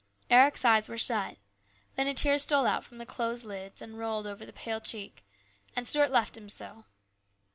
[0.31, 1.37] Eric's eyes were shut
[1.95, 5.23] Then a tear stole out from the closed lids and rolled over the pale cheek,
[5.75, 6.85] and Stuart left him so.